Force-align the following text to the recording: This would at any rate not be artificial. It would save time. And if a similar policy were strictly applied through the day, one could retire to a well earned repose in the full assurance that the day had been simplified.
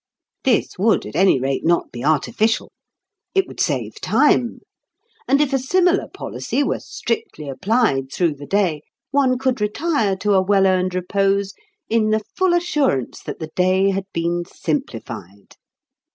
This 0.43 0.79
would 0.79 1.05
at 1.05 1.15
any 1.15 1.39
rate 1.39 1.63
not 1.63 1.91
be 1.91 2.03
artificial. 2.03 2.71
It 3.35 3.45
would 3.47 3.59
save 3.59 4.01
time. 4.01 4.61
And 5.27 5.39
if 5.39 5.53
a 5.53 5.59
similar 5.59 6.07
policy 6.07 6.63
were 6.63 6.79
strictly 6.79 7.47
applied 7.47 8.11
through 8.11 8.33
the 8.37 8.47
day, 8.47 8.81
one 9.11 9.37
could 9.37 9.61
retire 9.61 10.15
to 10.15 10.33
a 10.33 10.41
well 10.41 10.65
earned 10.65 10.95
repose 10.95 11.53
in 11.87 12.09
the 12.09 12.23
full 12.35 12.55
assurance 12.55 13.21
that 13.21 13.37
the 13.37 13.51
day 13.55 13.91
had 13.91 14.07
been 14.11 14.41
simplified. 14.43 15.57